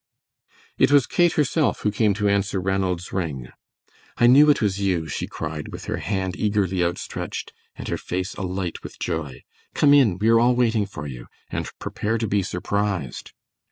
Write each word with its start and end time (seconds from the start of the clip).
It 0.79 0.91
was 0.91 1.05
Kate 1.05 1.33
herself 1.33 1.81
who 1.81 1.91
came 1.91 2.15
to 2.15 2.27
answer 2.27 2.59
Ranald's 2.59 3.13
ring. 3.13 3.49
"I 4.17 4.25
knew 4.25 4.49
it 4.49 4.59
was 4.59 4.79
you," 4.81 5.07
she 5.07 5.27
cried, 5.27 5.67
with 5.67 5.85
her 5.85 5.97
hand 5.97 6.35
eagerly 6.35 6.83
outstretched 6.83 7.53
and 7.75 7.87
her 7.87 7.99
face 7.99 8.33
alight 8.33 8.81
with 8.81 8.97
joy. 8.97 9.43
"Come 9.75 9.93
in, 9.93 10.17
we 10.17 10.29
are 10.29 10.39
all 10.39 10.55
waiting 10.55 10.87
for 10.87 11.05
you, 11.05 11.27
and 11.51 11.69
prepare 11.77 12.17
to 12.17 12.27
be 12.27 12.41
surprised." 12.41 13.33